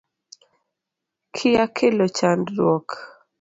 Kia 1.35 1.65
kelo 1.75 2.05
chandruok 2.17 2.87